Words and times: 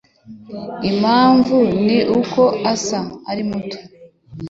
Impamvu 0.89 1.57
ni 1.85 1.99
uko 2.19 2.41
saha 2.85 3.13
ari 3.31 3.43
muto 3.49 3.77